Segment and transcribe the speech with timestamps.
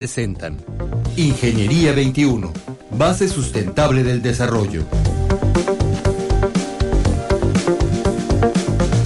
[0.00, 0.56] presentan
[1.16, 2.50] Ingeniería 21,
[2.92, 4.86] base sustentable del desarrollo.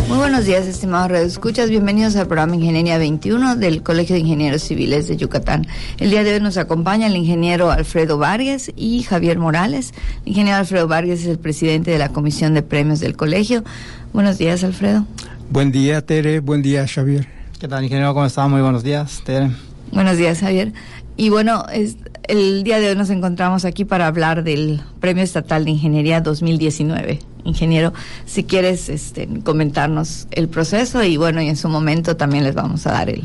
[0.06, 1.68] Muy buenos días, estimados redescuchas.
[1.68, 5.66] Bienvenidos al programa Ingeniería 21 del Colegio de Ingenieros Civiles de Yucatán.
[5.98, 9.94] El día de hoy nos acompaña el ingeniero Alfredo Vargas y Javier Morales.
[10.22, 13.64] El ingeniero Alfredo Vargas es el presidente de la Comisión de Premios del Colegio.
[14.12, 15.04] Buenos días, Alfredo.
[15.50, 16.38] Buen día, Tere.
[16.38, 17.26] Buen día, Javier.
[17.58, 18.14] ¿Qué tal, ingeniero?
[18.14, 18.46] ¿Cómo está?
[18.46, 19.50] Muy buenos días, Tere.
[19.92, 20.72] Buenos días, Javier.
[21.16, 25.64] Y bueno, es, el día de hoy nos encontramos aquí para hablar del Premio Estatal
[25.64, 27.20] de Ingeniería 2019.
[27.44, 27.92] Ingeniero,
[28.24, 32.86] si quieres este, comentarnos el proceso y bueno, y en su momento también les vamos
[32.86, 33.24] a dar el,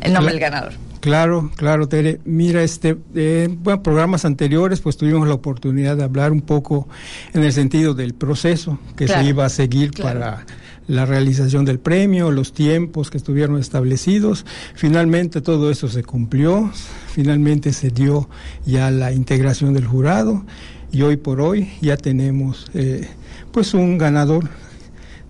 [0.00, 0.72] el nombre del ganador.
[1.00, 2.20] Claro, claro, Tere.
[2.24, 6.88] Mira, este, eh, bueno, programas anteriores, pues tuvimos la oportunidad de hablar un poco
[7.34, 10.44] en el sentido del proceso que se iba a seguir para
[10.88, 14.44] la realización del premio, los tiempos que estuvieron establecidos.
[14.74, 16.70] Finalmente todo eso se cumplió,
[17.12, 18.28] finalmente se dio
[18.64, 20.44] ya la integración del jurado
[20.90, 23.06] y hoy por hoy ya tenemos eh,
[23.52, 24.48] pues un ganador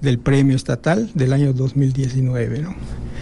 [0.00, 2.60] del premio estatal del año 2019.
[2.60, 2.74] ¿no?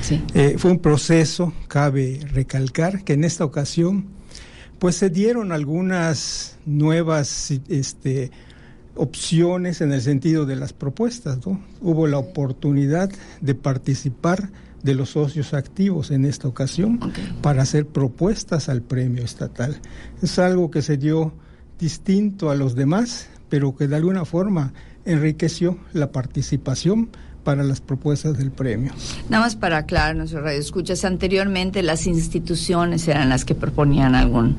[0.02, 0.22] Sí.
[0.34, 4.06] Eh, fue un proceso, cabe recalcar, que en esta ocasión
[4.78, 8.30] pues se dieron algunas nuevas este,
[8.94, 11.38] opciones en el sentido de las propuestas.
[11.46, 11.62] ¿no?
[11.80, 13.10] Hubo la oportunidad
[13.40, 14.50] de participar
[14.82, 17.00] de los socios activos en esta ocasión
[17.42, 19.80] para hacer propuestas al premio estatal.
[20.22, 21.32] Es algo que se dio
[21.78, 24.72] distinto a los demás, pero que de alguna forma
[25.06, 27.08] enriqueció la participación
[27.44, 28.92] para las propuestas del premio.
[29.28, 34.56] Nada más para aclarar nuestro radio escuchas, anteriormente las instituciones eran las que proponían algún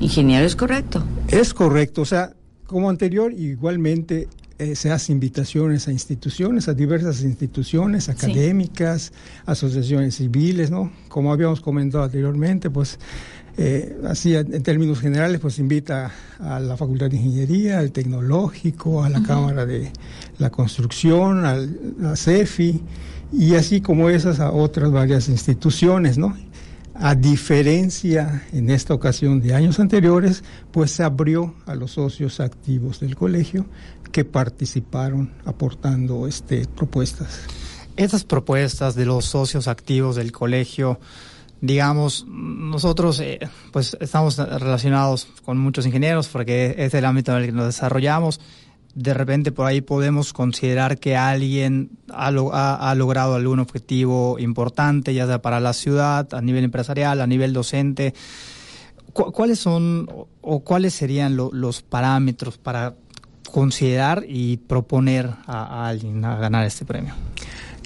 [0.00, 1.04] ingeniero, ¿es correcto?
[1.28, 2.32] Es correcto, o sea,
[2.66, 9.12] como anterior, igualmente eh, se hace invitaciones a instituciones, a diversas instituciones académicas,
[9.44, 10.90] asociaciones civiles, ¿no?
[11.08, 12.98] Como habíamos comentado anteriormente, pues
[13.58, 19.10] eh, así en términos generales, pues invita a la Facultad de Ingeniería, al Tecnológico, a
[19.10, 19.92] la Cámara de
[20.38, 22.80] la Construcción, a la CEFI,
[23.32, 26.36] y así como esas a otras varias instituciones, ¿no?
[26.94, 33.00] A diferencia en esta ocasión de años anteriores, pues se abrió a los socios activos
[33.00, 33.66] del colegio
[34.12, 37.40] que participaron aportando este, propuestas.
[37.96, 40.98] Estas propuestas de los socios activos del colegio,
[41.62, 43.38] digamos, nosotros eh,
[43.70, 48.40] pues estamos relacionados con muchos ingenieros porque es el ámbito en el que nos desarrollamos
[48.94, 55.26] de repente por ahí podemos considerar que alguien ha, ha, logrado algún objetivo importante, ya
[55.26, 58.12] sea para la ciudad, a nivel empresarial, a nivel docente.
[59.12, 60.08] ¿Cuáles son
[60.40, 62.94] o cuáles serían los parámetros para
[63.50, 67.14] considerar y proponer a, a, alguien a ganar este premio?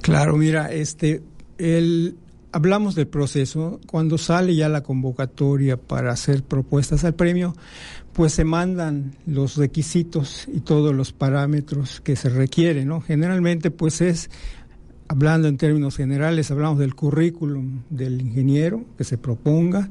[0.03, 1.23] Claro, mira, este,
[1.59, 2.17] el,
[2.53, 3.81] hablamos del proceso.
[3.87, 7.55] Cuando sale ya la convocatoria para hacer propuestas al premio,
[8.13, 13.01] pues se mandan los requisitos y todos los parámetros que se requieren, ¿no?
[13.01, 14.31] Generalmente, pues es,
[15.09, 19.91] hablando en términos generales, hablamos del currículum del ingeniero que se proponga,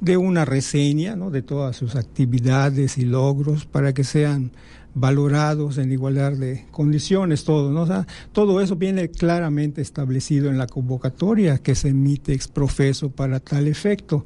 [0.00, 1.30] de una reseña, ¿no?
[1.30, 4.50] De todas sus actividades y logros para que sean
[4.94, 8.06] valorados en igualdad de condiciones, todo, ¿no?
[8.32, 14.24] Todo eso viene claramente establecido en la convocatoria que se emite exprofeso para tal efecto.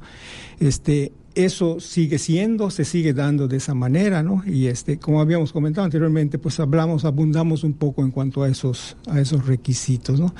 [0.59, 4.41] Este, eso sigue siendo, se sigue dando de esa manera, ¿no?
[4.45, 8.95] Y este, como habíamos comentado anteriormente, pues hablamos, abundamos un poco en cuanto a esos,
[9.07, 10.33] a esos requisitos, ¿no?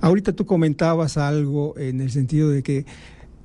[0.00, 2.86] Ahorita tú comentabas algo en el sentido de que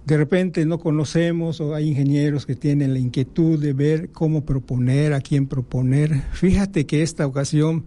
[0.06, 5.14] de repente no conocemos o hay ingenieros que tienen la inquietud de ver cómo proponer,
[5.14, 6.22] a quién proponer.
[6.34, 7.86] Fíjate que esta ocasión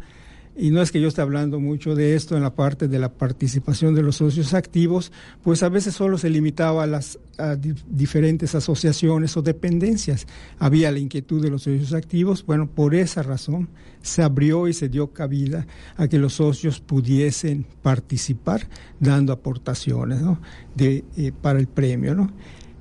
[0.58, 3.12] y no es que yo esté hablando mucho de esto en la parte de la
[3.12, 5.12] participación de los socios activos,
[5.44, 7.18] pues a veces solo se limitaba a las
[7.88, 10.26] diferentes asociaciones o dependencias.
[10.58, 13.68] Había la inquietud de los socios activos, bueno, por esa razón
[14.02, 15.64] se abrió y se dio cabida
[15.96, 18.66] a que los socios pudiesen participar
[18.98, 20.40] dando aportaciones ¿no?
[20.74, 22.16] de, eh, para el premio.
[22.16, 22.32] ¿no?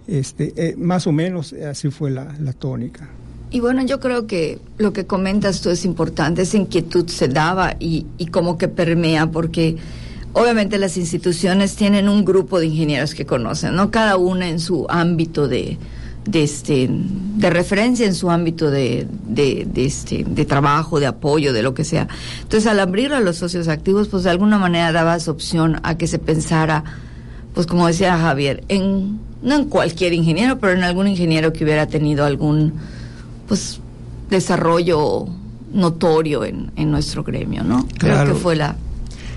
[0.07, 3.07] Este, eh, más o menos así fue la, la tónica.
[3.49, 7.75] Y bueno, yo creo que lo que comentas tú es importante, esa inquietud se daba
[7.79, 9.77] y, y como que permea, porque
[10.33, 13.89] obviamente las instituciones tienen un grupo de ingenieros que conocen, ¿no?
[13.89, 15.77] Cada una en su ámbito de,
[16.25, 21.63] de, este, de referencia, en su ámbito de, de, este, de trabajo, de apoyo, de
[21.63, 22.09] lo que sea.
[22.41, 26.07] Entonces, al abrir a los socios activos, pues de alguna manera dabas opción a que
[26.07, 26.83] se pensara,
[27.53, 31.87] pues como decía Javier, en, no en cualquier ingeniero, pero en algún ingeniero que hubiera
[31.87, 32.73] tenido algún
[33.47, 33.79] pues
[34.29, 35.25] desarrollo
[35.73, 37.87] notorio en, en nuestro gremio, ¿no?
[37.97, 38.75] Creo que fue la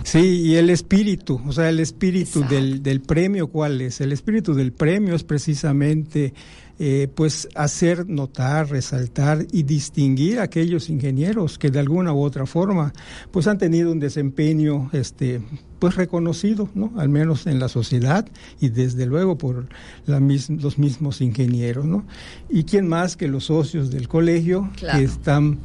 [0.02, 4.00] Sí, y el espíritu, o sea, el espíritu del, del, premio, ¿cuál es?
[4.00, 6.32] El espíritu del premio es precisamente
[6.82, 12.46] eh, pues hacer notar, resaltar y distinguir a aquellos ingenieros que de alguna u otra
[12.46, 12.94] forma
[13.30, 15.42] pues han tenido un desempeño este
[15.78, 16.90] pues reconocido, ¿no?
[16.96, 18.26] Al menos en la sociedad
[18.62, 19.68] y desde luego por
[20.06, 22.06] la los mismos ingenieros, ¿no?
[22.48, 25.58] Y quién más que los socios del colegio que están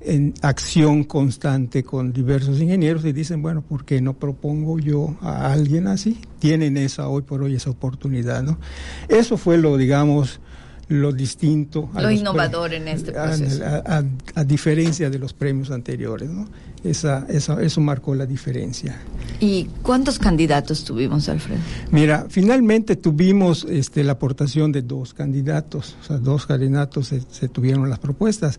[0.00, 5.52] en acción constante con diversos ingenieros y dicen, bueno, ¿por qué no propongo yo a
[5.52, 6.20] alguien así?
[6.38, 8.60] Tienen esa hoy por hoy esa oportunidad, ¿no?
[9.08, 10.40] Eso fue lo, digamos,
[10.88, 11.88] lo distinto.
[11.94, 13.62] lo innovador en este proceso.
[13.64, 16.46] A, diferencia de los premios anteriores, ¿no?
[16.84, 19.00] Esa, esa, eso marcó la diferencia.
[19.38, 21.60] ¿Y cuántos candidatos tuvimos, Alfredo?
[21.92, 27.48] Mira, finalmente tuvimos este, la aportación de dos candidatos, o sea, dos candidatos se, se
[27.48, 28.58] tuvieron las propuestas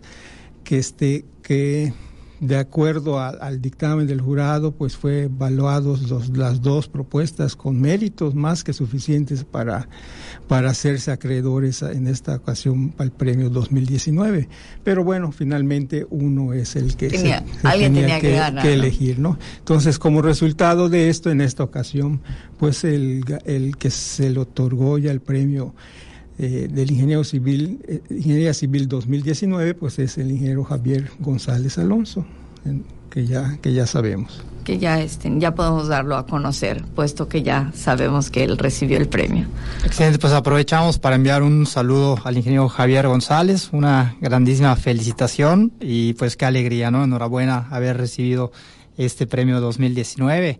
[0.64, 1.92] que este que
[2.40, 8.64] de acuerdo al dictamen del jurado, pues fue evaluados las dos propuestas con méritos más
[8.64, 9.88] que suficientes para,
[10.48, 14.48] para hacerse acreedores en esta ocasión el premio 2019.
[14.82, 19.38] Pero bueno, finalmente uno es el que tenía, alguien tenía que, que, elegir, ¿no?
[19.58, 22.20] Entonces, como resultado de esto, en esta ocasión,
[22.58, 25.74] pues el, el que se le otorgó ya el premio
[26.38, 32.24] eh, del ingeniero civil, eh, Ingeniería Civil 2019, pues es el ingeniero Javier González Alonso,
[33.08, 34.42] que ya, que ya sabemos.
[34.64, 38.96] Que ya, estén, ya podemos darlo a conocer, puesto que ya sabemos que él recibió
[38.96, 39.46] el premio.
[39.84, 46.14] Excelente, pues aprovechamos para enviar un saludo al ingeniero Javier González, una grandísima felicitación y
[46.14, 47.04] pues qué alegría, ¿no?
[47.04, 48.50] Enhorabuena haber recibido
[48.96, 50.58] este premio 2019.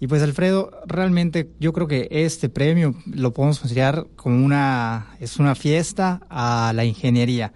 [0.00, 5.36] Y pues Alfredo, realmente yo creo que este premio lo podemos considerar como una, es
[5.36, 7.52] una fiesta a la ingeniería.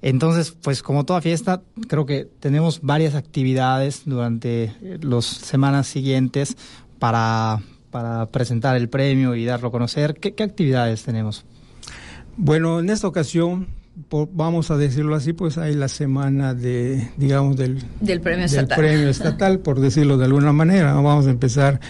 [0.00, 4.72] Entonces, pues como toda fiesta, creo que tenemos varias actividades durante
[5.02, 6.56] las semanas siguientes
[6.98, 7.60] para,
[7.90, 10.14] para presentar el premio y darlo a conocer.
[10.14, 11.44] ¿Qué, qué actividades tenemos?
[12.38, 13.66] Bueno, en esta ocasión
[14.32, 19.08] vamos a decirlo así, pues hay la semana de, digamos, del, del premio estatal, premio
[19.08, 20.94] estatal por decirlo de alguna manera.
[20.94, 21.80] Vamos a empezar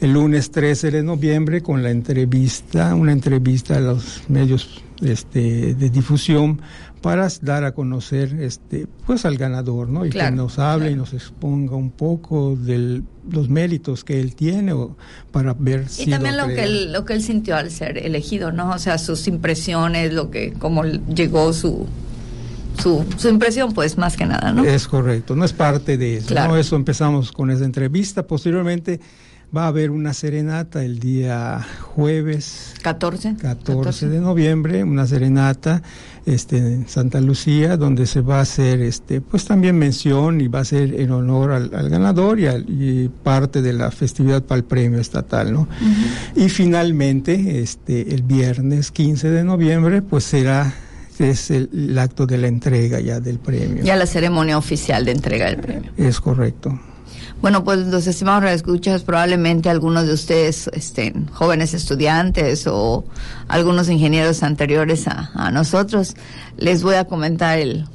[0.00, 5.90] el lunes 13 de noviembre con la entrevista, una entrevista a los medios este, de
[5.90, 6.60] difusión
[7.00, 11.14] para dar a conocer este pues al ganador no y que nos hable y nos
[11.14, 14.96] exponga un poco de los méritos que él tiene o
[15.32, 18.70] para ver y también lo que él, lo que él sintió al ser elegido no
[18.70, 21.86] o sea sus impresiones lo que cómo llegó su
[22.78, 24.64] su, su impresión, pues, más que nada, ¿no?
[24.64, 26.56] Es correcto, no es parte de eso, ¿no?
[26.56, 28.26] Eso empezamos con esa entrevista.
[28.26, 29.00] Posteriormente
[29.54, 35.82] Va a haber una serenata el día jueves 14, 14, de noviembre, una serenata
[36.24, 40.60] este, en Santa Lucía, donde se va a hacer este, pues también mención y va
[40.60, 45.52] a ser en honor al, ganador y, parte de la festividad para el premio estatal,
[45.52, 45.66] ¿no?
[46.36, 50.72] Y finalmente, este, el viernes 15 de noviembre, pues será
[51.18, 53.82] es el, el, acto de la entrega ya del premio.
[53.82, 55.90] Ya la ceremonia oficial de entrega del premio.
[55.96, 56.78] Es correcto.
[57.40, 63.04] Bueno, pues los estimados escuchas, probablemente algunos de ustedes estén jóvenes estudiantes o
[63.48, 66.16] algunos ingenieros anteriores a, a nosotros.
[66.58, 67.86] Les voy a comentar el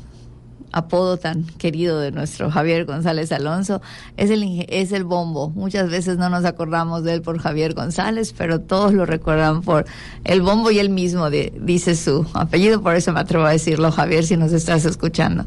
[0.75, 3.81] apodo tan querido de nuestro Javier González Alonso,
[4.17, 5.49] es el, es el bombo.
[5.51, 9.85] Muchas veces no nos acordamos de él por Javier González, pero todos lo recuerdan por
[10.25, 14.25] el bombo y él mismo dice su apellido, por eso me atrevo a decirlo, Javier,
[14.25, 15.45] si nos estás escuchando.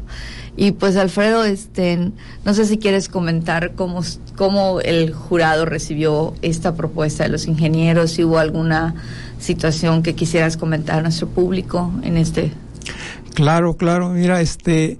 [0.57, 2.11] Y pues Alfredo, este,
[2.43, 4.01] no sé si quieres comentar cómo,
[4.35, 8.95] cómo el jurado recibió esta propuesta de los ingenieros, si hubo alguna
[9.39, 12.51] situación que quisieras comentar a nuestro público en este.
[13.39, 14.09] Claro, claro.
[14.09, 14.97] Mira, este,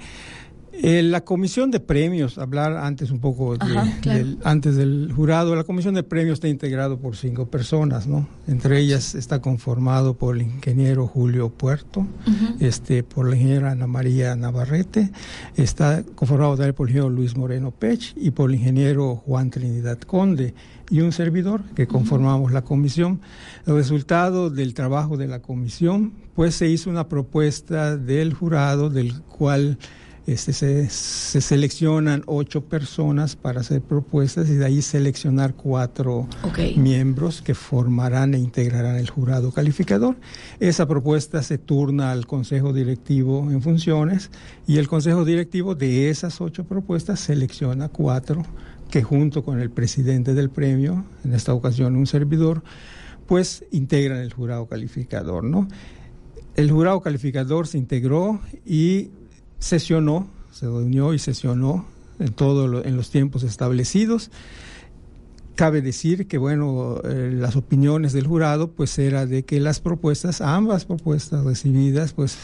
[0.71, 5.93] eh, la comisión de premios, hablar antes un poco del, antes del jurado, la comisión
[5.93, 8.29] de premios está integrado por cinco personas, ¿no?
[8.47, 12.07] Entre ellas está conformado por el ingeniero Julio Puerto,
[12.61, 15.11] este, por la ingeniera Ana María Navarrete,
[15.57, 19.99] está conformado también por el ingeniero Luis Moreno Pech y por el ingeniero Juan Trinidad
[19.99, 20.53] Conde
[20.89, 23.19] y un servidor que conformamos la comisión.
[23.67, 29.23] El resultado del trabajo de la comisión, pues se hizo una propuesta del jurado del
[29.23, 29.77] cual
[30.25, 36.29] este, se, seleccionan ocho personas para hacer propuestas y de ahí seleccionar cuatro
[36.77, 40.15] miembros que formarán e integrarán el jurado calificador.
[40.61, 44.31] Esa propuesta se turna al Consejo Directivo en funciones
[44.65, 48.43] y el Consejo Directivo de esas ocho propuestas selecciona cuatro
[48.89, 52.63] que junto con el presidente del premio, en esta ocasión un servidor,
[53.27, 55.67] pues integran el jurado calificador, ¿no?
[56.55, 59.09] El jurado calificador se integró y
[59.59, 61.85] sesionó, se reunió y sesionó
[62.19, 64.29] en todo en los tiempos establecidos.
[65.55, 70.39] Cabe decir que bueno eh, las opiniones del jurado pues era de que las propuestas
[70.39, 72.37] ambas propuestas recibidas pues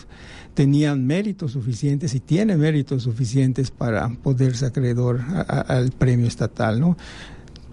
[0.54, 6.98] tenían méritos suficientes y tienen méritos suficientes para poderse acreedor al premio estatal no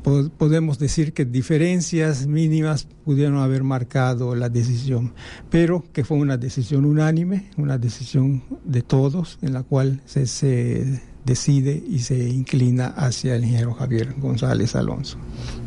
[0.03, 5.13] podemos decir que diferencias mínimas pudieron haber marcado la decisión,
[5.51, 11.03] pero que fue una decisión unánime, una decisión de todos, en la cual se, se
[11.25, 15.19] decide y se inclina hacia el ingeniero Javier González Alonso.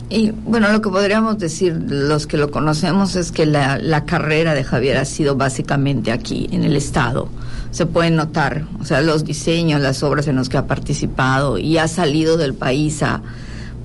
[0.09, 4.53] Y bueno, lo que podríamos decir los que lo conocemos es que la, la carrera
[4.53, 7.27] de Javier ha sido básicamente aquí, en el Estado.
[7.71, 11.77] Se pueden notar, o sea, los diseños, las obras en las que ha participado y
[11.77, 13.23] ha salido del país a,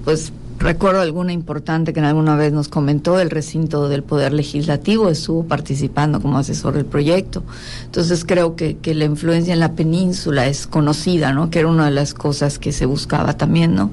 [0.04, 5.44] pues, Recuerdo alguna importante que alguna vez nos comentó, el recinto del Poder Legislativo estuvo
[5.44, 7.42] participando como asesor del proyecto.
[7.86, 11.48] Entonces creo que, que la influencia en la península es conocida, ¿no?
[11.48, 13.90] Que era una de las cosas que se buscaba también, ¿no?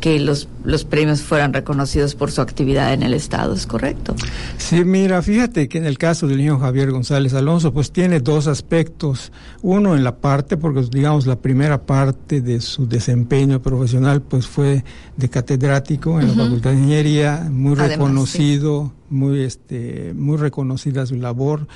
[0.00, 4.14] Que los, los premios fueran reconocidos por su actividad en el Estado, ¿es correcto?
[4.56, 8.46] Sí, mira, fíjate que en el caso del niño Javier González Alonso, pues tiene dos
[8.46, 9.32] aspectos.
[9.60, 14.82] Uno en la parte, porque digamos la primera parte de su desempeño profesional, pues fue
[15.16, 21.66] de catedrático en la Facultad de Ingeniería, muy reconocido, muy este, muy reconocida su labor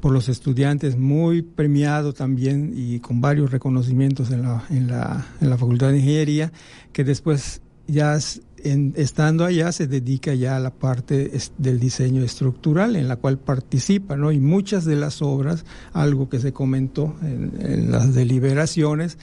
[0.00, 5.50] por los estudiantes, muy premiado también y con varios reconocimientos en la, en la, en
[5.50, 6.52] la Facultad de Ingeniería,
[6.92, 8.18] que después ya
[8.64, 13.38] en, estando allá se dedica ya a la parte del diseño estructural en la cual
[13.38, 14.32] participa, ¿no?
[14.32, 19.16] Y muchas de las obras, algo que se comentó en, en las deliberaciones,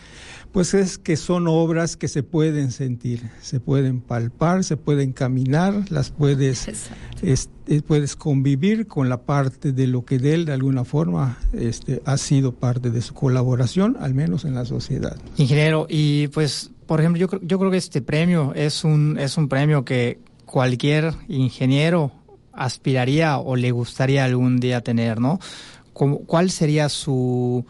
[0.54, 5.74] pues es que son obras que se pueden sentir, se pueden palpar, se pueden caminar,
[5.90, 6.70] las puedes,
[7.24, 12.04] este, puedes convivir con la parte de lo que de él de alguna forma este,
[12.06, 15.18] ha sido parte de su colaboración, al menos en la sociedad.
[15.38, 19.50] Ingeniero, y pues, por ejemplo, yo, yo creo que este premio es un, es un
[19.50, 22.12] premio que cualquier ingeniero
[22.52, 25.40] aspiraría o le gustaría algún día tener, ¿no?
[25.94, 27.66] ¿Cuál sería su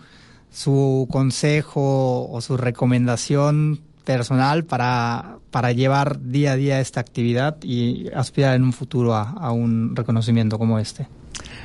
[0.54, 8.10] su consejo o su recomendación personal para, para llevar día a día esta actividad y
[8.14, 11.08] aspirar en un futuro a, a un reconocimiento como este?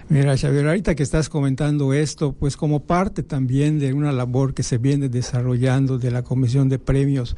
[0.09, 4.63] Mira, Xavier, ahorita que estás comentando esto, pues como parte también de una labor que
[4.63, 7.37] se viene desarrollando de la Comisión de Premios,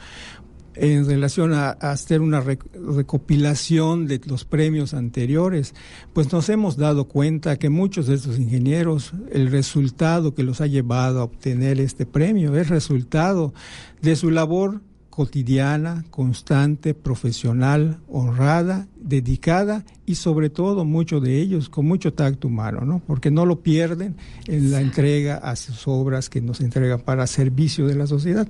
[0.80, 5.74] en relación a, hacer una recopilación de los premios anteriores,
[6.14, 10.66] pues nos hemos dado cuenta que muchos de estos ingenieros, el resultado que los ha
[10.66, 13.52] llevado a obtener este premio es resultado
[14.00, 14.80] de su labor
[15.20, 22.86] cotidiana, constante, profesional, honrada, dedicada y sobre todo muchos de ellos con mucho tacto humano,
[22.86, 23.02] ¿no?
[23.06, 27.86] Porque no lo pierden en la entrega a sus obras que nos entregan para servicio
[27.86, 28.48] de la sociedad.